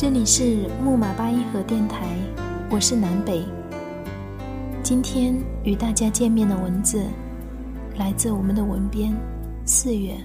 [0.00, 2.06] 这里是木马八音盒电台，
[2.70, 3.44] 我是南北。
[4.82, 7.04] 今天与大家见面的文字，
[7.98, 9.14] 来自我们的文编
[9.66, 10.16] 四月。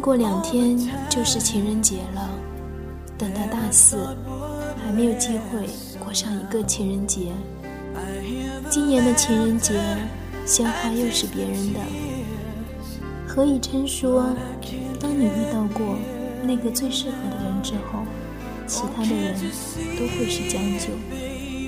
[0.00, 0.78] 过两天
[1.10, 2.30] 就是情人节了，
[3.18, 4.16] 等到大四，
[4.82, 5.68] 还没有机会
[6.02, 7.32] 过上一个情人节。
[8.70, 9.74] 今年的情人节，
[10.46, 11.80] 鲜花又是别人的。
[13.28, 14.34] 何以琛说
[14.98, 15.96] ：“当你遇到过
[16.42, 18.00] 那个最适合的人之后，
[18.66, 19.34] 其他的人
[19.98, 20.88] 都会是将就。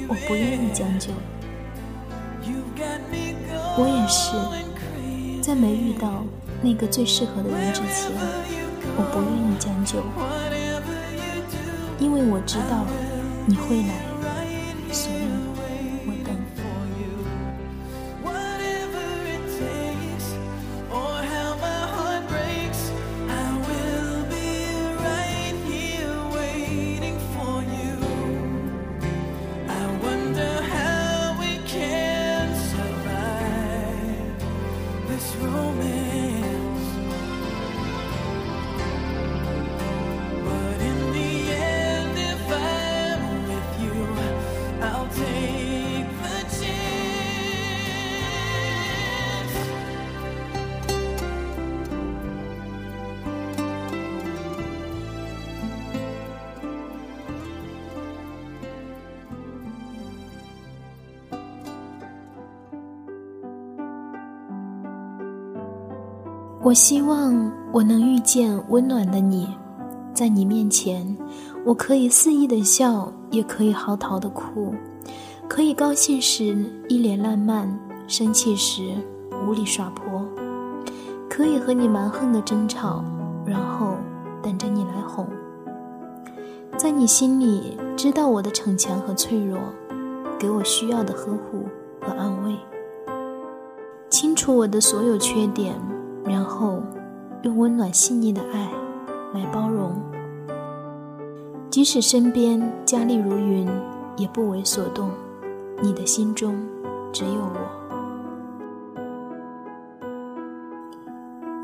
[0.08, 1.10] 我不愿意将就，
[3.76, 6.24] 我也是，在没遇到。”
[6.62, 8.12] 那个最适合的人之前，
[8.96, 9.98] 我不愿意将就，
[11.98, 12.86] 因为我知道
[13.46, 14.04] 你会来，
[14.92, 15.41] 所以。
[66.64, 69.48] 我希望我能遇见温暖的你，
[70.14, 71.04] 在你面前，
[71.64, 74.72] 我可以肆意的笑，也可以嚎啕的哭，
[75.48, 76.56] 可以高兴时
[76.88, 77.68] 一脸烂漫，
[78.06, 78.94] 生气时
[79.44, 80.24] 无理耍泼，
[81.28, 83.04] 可以和你蛮横的争吵，
[83.44, 83.96] 然后
[84.40, 85.26] 等着你来哄。
[86.76, 89.58] 在你心里知道我的逞强和脆弱，
[90.38, 91.64] 给我需要的呵护
[92.00, 92.56] 和安慰，
[94.08, 95.74] 清楚我的所有缺点。
[96.24, 96.80] 然后，
[97.42, 98.70] 用温暖细腻的爱
[99.34, 99.92] 来包容，
[101.68, 103.68] 即使身边佳丽如云，
[104.16, 105.10] 也不为所动。
[105.82, 106.54] 你的心中
[107.12, 107.58] 只有我，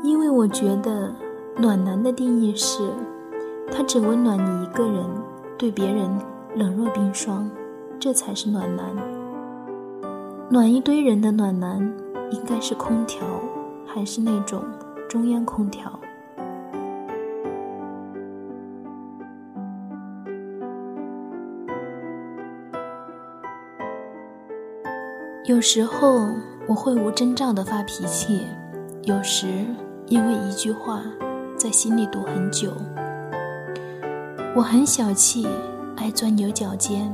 [0.03, 1.09] 因为我觉得
[1.55, 2.91] 暖男的定义是，
[3.71, 5.05] 他只温暖你一个人，
[5.57, 6.09] 对别人
[6.53, 7.49] 冷若冰霜，
[7.97, 8.85] 这才是暖男。
[10.49, 11.79] 暖一堆人的暖男，
[12.31, 13.21] 应该是空调。
[13.93, 14.63] 还是那种
[15.09, 15.99] 中央空调。
[25.45, 26.29] 有时候
[26.67, 28.45] 我会无征兆的发脾气，
[29.01, 29.47] 有时
[30.05, 31.01] 因为一句话
[31.57, 32.71] 在心里堵很久。
[34.55, 35.47] 我很小气，
[35.97, 37.11] 爱钻牛角尖，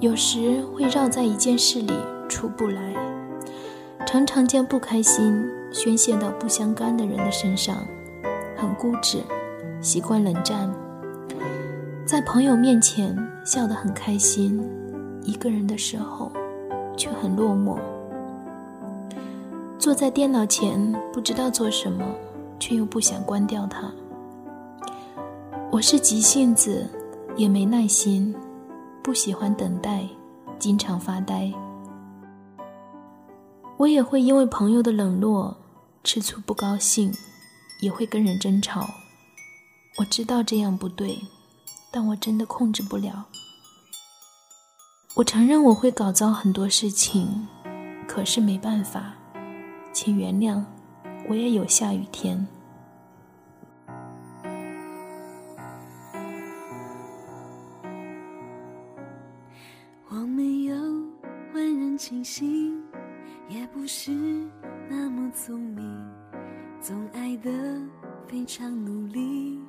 [0.00, 1.92] 有时会绕在一件事里
[2.28, 2.94] 出不来，
[4.10, 5.48] 常常将不开心。
[5.70, 7.86] 宣泄到不相干的人的身上，
[8.56, 9.22] 很固执，
[9.80, 10.68] 习惯冷战。
[12.04, 14.60] 在朋友面前笑得很开心，
[15.22, 16.32] 一个人的时候
[16.96, 17.78] 却很落寞。
[19.78, 22.04] 坐在电脑前不知道做什么，
[22.58, 23.88] 却又不想关掉它。
[25.70, 26.84] 我是急性子，
[27.36, 28.34] 也没耐心，
[29.04, 30.04] 不喜欢等待，
[30.58, 31.52] 经常发呆。
[33.80, 35.56] 我也会因为朋友的冷落
[36.04, 37.14] 吃醋不高兴，
[37.80, 38.90] 也会跟人争吵。
[39.96, 41.18] 我知道这样不对，
[41.90, 43.26] 但我真的控制不了。
[45.14, 47.48] 我承认我会搞糟很多事情，
[48.06, 49.14] 可是没办法，
[49.94, 50.62] 请原谅，
[51.30, 52.46] 我也有下雨天。
[60.10, 60.76] 我没有
[61.54, 62.78] 万人清醒，
[63.50, 64.12] 也不是
[64.88, 65.84] 那么聪明，
[66.80, 67.50] 总爱的
[68.28, 69.60] 非常努力，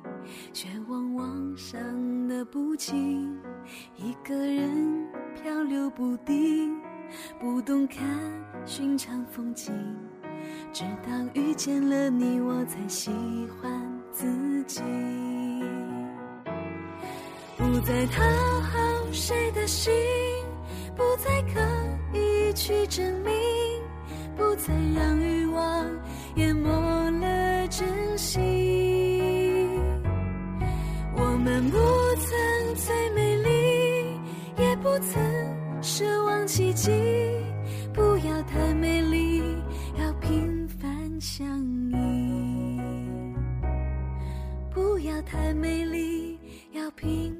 [0.52, 3.36] 却往往伤得不轻。
[3.96, 6.80] 一个人漂流不定，
[7.40, 7.98] 不懂看
[8.64, 9.74] 寻常风景，
[10.72, 13.10] 直到遇见了你，我才喜
[13.60, 14.80] 欢自己。
[17.56, 18.22] 不再讨
[18.60, 18.78] 好
[19.10, 19.92] 谁的心，
[20.94, 21.60] 不再刻
[22.16, 23.32] 意去证明，
[24.36, 25.86] 不再让欲望
[26.36, 26.68] 淹没
[27.20, 27.86] 了真
[28.16, 29.68] 心。
[31.14, 31.78] 我们不
[32.16, 34.18] 曾最美丽，
[34.58, 35.22] 也不曾
[35.82, 36.90] 奢望奇迹。
[37.92, 39.42] 不要太美丽，
[39.98, 41.46] 要平凡相
[41.90, 42.80] 依。
[44.70, 46.38] 不要太美丽，
[46.72, 47.36] 要平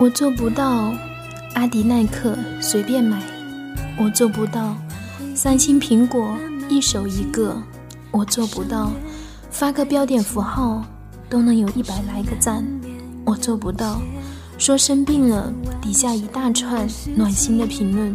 [0.00, 0.94] 我做不到
[1.54, 3.20] 阿迪耐克随便买，
[3.98, 4.76] 我做不到
[5.34, 6.36] 三星苹果
[6.68, 7.60] 一手一个，
[8.12, 8.92] 我做不到
[9.50, 10.84] 发个标点符号
[11.28, 12.64] 都能有一百来个赞，
[13.24, 14.00] 我做不到
[14.56, 15.52] 说生病了
[15.82, 16.86] 底下一大串
[17.16, 18.14] 暖心的评论，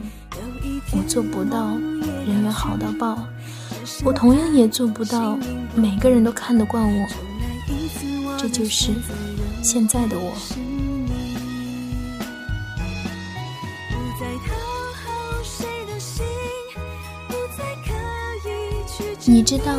[0.94, 1.72] 我做不到
[2.26, 3.18] 人缘好到爆，
[4.06, 5.38] 我同样也做不到
[5.76, 7.08] 每个人都看得惯我，
[8.38, 8.94] 这就是
[9.62, 10.32] 现在的我。
[19.26, 19.74] 你知道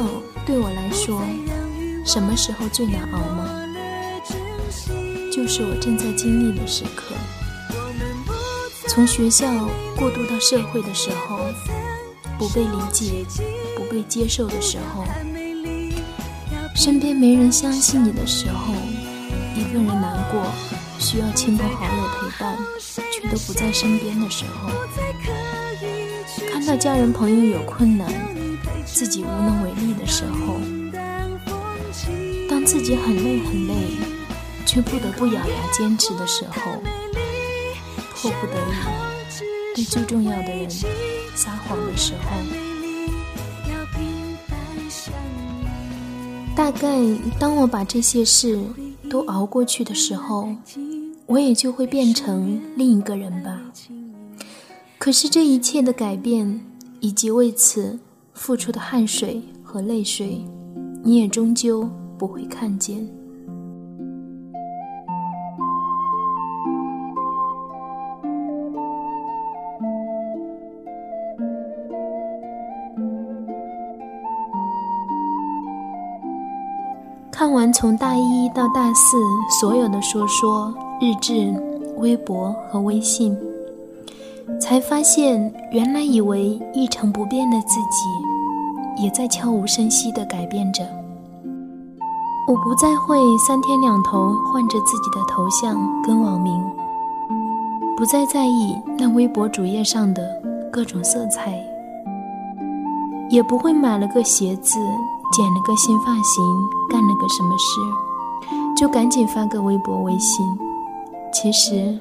[0.47, 1.23] 对我来说
[2.07, 3.47] 什么时候最难熬吗？
[5.31, 7.15] 就是我正在经历的时刻。
[8.89, 11.41] 从学校过渡到社会的时候，
[12.39, 13.27] 不被理解、
[13.77, 15.05] 不被接受的时候，
[16.75, 18.73] 身边没人相信你的时候，
[19.55, 20.43] 一个人难过，
[20.99, 22.57] 需要亲朋好友陪伴，
[23.13, 24.71] 却都不在身边的时候，
[26.51, 28.09] 看到家人朋友有困难，
[28.95, 30.55] 自己无能为力的时候，
[32.49, 33.75] 当自己很累很累，
[34.65, 36.81] 却不得不咬牙坚持的时候，
[38.15, 38.55] 迫不得
[39.75, 40.71] 已对最重要的人
[41.35, 42.39] 撒谎的时候。
[46.55, 46.89] 大概
[47.37, 48.63] 当我把这些事
[49.11, 50.55] 都熬过去的时候，
[51.27, 53.61] 我也就会变成另一个人吧。
[54.99, 56.61] 可是这一切的改变，
[57.01, 57.99] 以及为此
[58.35, 60.45] 付出的汗水和泪水，
[61.03, 61.89] 你也终究
[62.19, 63.09] 不会看见。
[77.31, 79.17] 看完从大一到大四
[79.61, 81.53] 所有的说说、日志、
[81.99, 83.37] 微博和微信，
[84.65, 90.83] 才发现原来以为一成不变的自己，也在悄无声息地改变着。
[92.49, 96.65] 我不再会三天两头换着自己的头像跟网名，
[97.95, 100.27] 不再在意那微博主页上的
[100.73, 101.63] 各种色彩，
[103.29, 104.79] 也不会买了个鞋子。
[105.33, 106.45] 剪了个新发型，
[106.89, 107.81] 干了个什么事，
[108.77, 110.47] 就赶紧发个微博、微信。
[111.33, 111.99] 其实，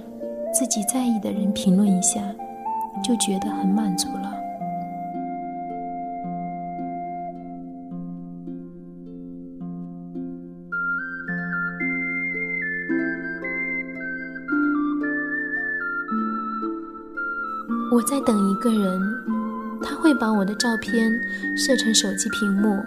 [0.54, 2.22] 自己在意的人评论一下，
[3.04, 4.32] 就觉得很满足了。
[17.92, 19.00] 我在等一个人，
[19.84, 21.12] 他会把我的照片
[21.56, 22.84] 设成手机屏幕。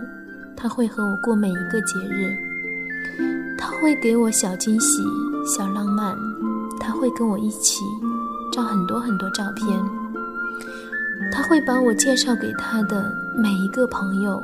[0.57, 2.35] 他会和我过每一个节日，
[3.59, 5.03] 他会给我小惊喜、
[5.47, 6.17] 小浪漫，
[6.81, 7.85] 他会跟我一起
[8.51, 9.69] 照很多很多照片，
[11.37, 14.43] 他会把我介绍给他的每一个朋友，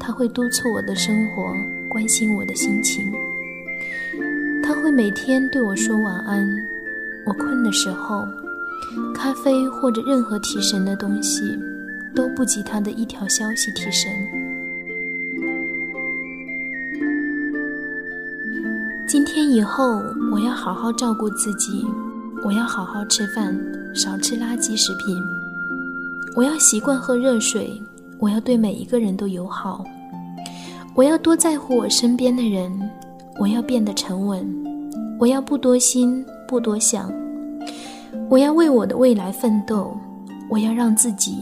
[0.00, 1.54] 他会督促我的生活，
[1.88, 3.12] 关心我的心情，
[4.60, 6.52] 他会每天对我说晚安。
[7.24, 8.26] 我困的时候，
[9.14, 11.56] 咖啡或者任何提神的东西，
[12.12, 14.10] 都不及他的一条消息提神。
[19.06, 20.02] 今天以后，
[20.32, 21.86] 我要好好照顾自己，
[22.42, 23.56] 我要好好吃饭，
[23.94, 25.16] 少吃垃圾食品。
[26.36, 27.80] 我要习惯喝热水，
[28.20, 29.82] 我要对每一个人都友好。
[30.94, 32.70] 我要多在乎我身边的人，
[33.40, 34.46] 我要变得沉稳，
[35.18, 37.10] 我要不多心不多想，
[38.28, 39.96] 我要为我的未来奋斗，
[40.50, 41.38] 我要让自己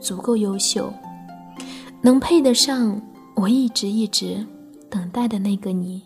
[0.00, 0.92] 足够优秀，
[2.00, 3.02] 能配得上
[3.34, 4.46] 我一直一直
[4.88, 6.00] 等待的那个你。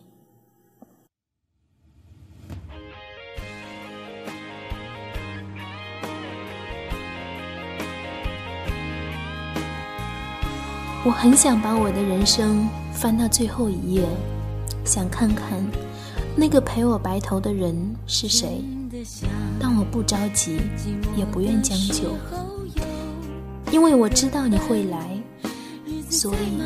[11.05, 12.69] 我很想把我的人生。
[12.93, 14.07] 翻到最后一页，
[14.85, 15.65] 想看看
[16.37, 17.75] 那个陪我白头的人
[18.07, 18.63] 是谁。
[19.59, 20.61] 但我不着急，
[21.17, 22.15] 也不愿将就，
[23.73, 25.19] 因为我知道你会来，
[26.11, 26.61] 所以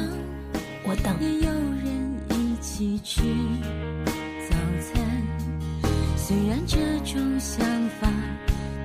[0.82, 1.14] 我等。
[6.16, 7.64] 虽然这种想
[8.00, 8.08] 法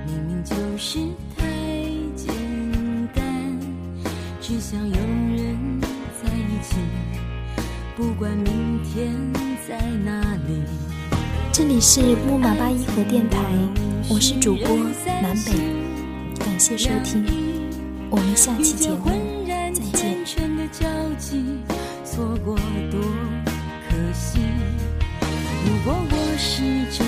[0.06, 1.00] 明明就是
[1.36, 1.59] 太，
[4.50, 6.74] 只想有人在一起。
[7.96, 9.14] 不管明天
[9.68, 10.64] 在哪里。
[11.52, 13.38] 这里是木马八一盒电台，
[14.08, 14.76] 我是主播
[15.22, 15.52] 南北，
[16.44, 17.24] 感谢收听，
[18.10, 19.04] 我们下期节目
[19.46, 20.18] 再见。
[22.04, 22.56] 错过
[22.90, 23.00] 多
[23.88, 24.40] 可惜。
[25.64, 27.06] 如果我是真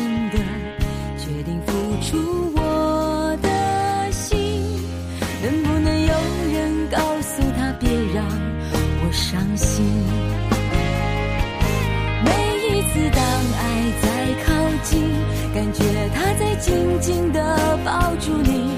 [15.62, 18.68] 感觉他在紧紧地抱住你，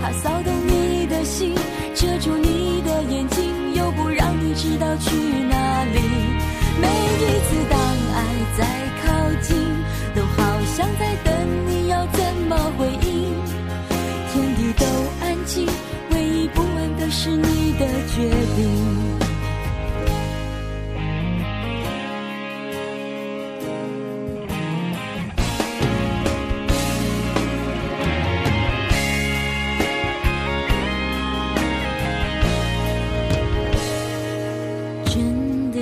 [0.00, 1.54] 他骚动你的心，
[1.94, 5.10] 遮住你的眼睛，又不让你知道去
[5.50, 6.47] 哪里。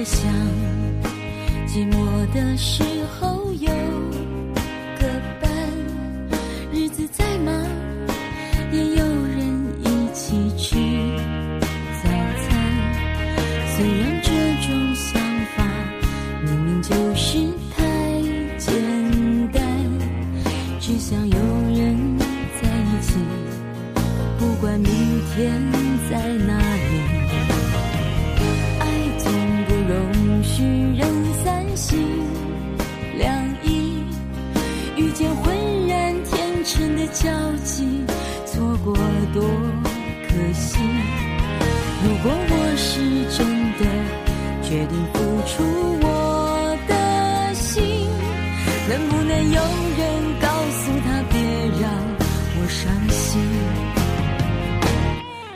[0.07, 0.33] 想
[1.67, 2.85] 寂寞的时
[3.19, 3.69] 候有
[44.87, 45.63] 定不出
[46.03, 47.83] 我的心，
[48.89, 49.61] 能不能有
[49.99, 50.03] 人
[50.41, 51.41] 告诉他，别
[51.81, 51.91] 让
[52.59, 53.41] 我伤心。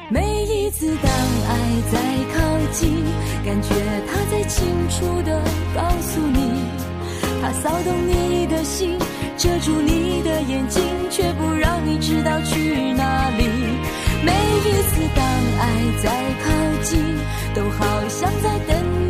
[0.09, 1.11] 每一次当
[1.49, 1.53] 爱
[1.93, 1.99] 在
[2.35, 2.39] 靠
[2.73, 3.05] 近，
[3.45, 3.69] 感觉
[4.09, 5.41] 他在清楚的
[5.75, 6.65] 告诉你，
[7.41, 8.99] 他骚动你的心，
[9.37, 13.49] 遮住你的眼睛，却不让你知道去哪里。
[14.23, 15.25] 每一次当
[15.61, 15.63] 爱
[16.03, 16.11] 在
[16.45, 16.51] 靠
[16.83, 16.99] 近，
[17.55, 18.77] 都好像在等
[19.09, 19.10] 你。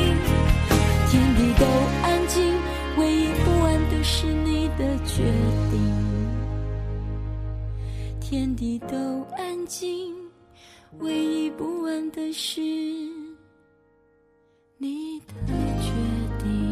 [8.31, 8.95] 天地都
[9.35, 10.15] 安静。
[10.99, 12.61] 唯一不安的是
[14.77, 15.35] 你的
[15.81, 15.91] 决
[16.41, 16.70] 定。